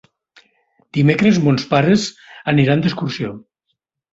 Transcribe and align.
Dimecres 0.99 1.37
mons 1.49 1.67
pares 1.75 2.07
aniran 2.55 2.85
d'excursió. 2.87 3.35